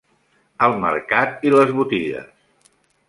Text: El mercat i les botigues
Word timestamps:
El 0.67 0.71
mercat 0.85 1.45
i 1.49 1.53
les 1.57 1.75
botigues 1.81 2.73